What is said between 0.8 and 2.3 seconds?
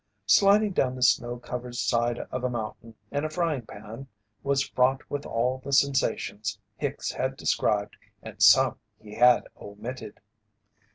the snow covered side